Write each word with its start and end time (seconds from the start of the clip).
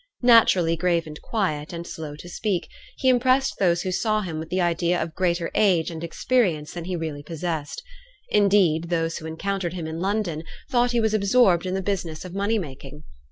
Naturally 0.23 0.75
grave 0.75 1.05
and 1.05 1.21
quiet, 1.21 1.71
and 1.71 1.85
slow 1.85 2.15
to 2.15 2.27
speak, 2.27 2.67
he 2.97 3.07
impressed 3.07 3.59
those 3.59 3.83
who 3.83 3.91
saw 3.91 4.21
him 4.21 4.39
with 4.39 4.49
the 4.49 4.59
idea 4.59 4.99
of 4.99 5.13
greater 5.13 5.51
age 5.53 5.91
and 5.91 6.03
experience 6.03 6.73
than 6.73 6.85
he 6.85 6.95
really 6.95 7.21
possessed. 7.21 7.83
Indeed, 8.29 8.85
those 8.89 9.19
who 9.19 9.27
encountered 9.27 9.73
him 9.73 9.85
in 9.85 9.99
London, 9.99 10.43
thought 10.71 10.89
he 10.89 10.99
was 10.99 11.13
absorbed 11.13 11.67
in 11.67 11.75
the 11.75 11.83
business 11.83 12.25
of 12.25 12.33
money 12.33 12.57
making. 12.57 13.03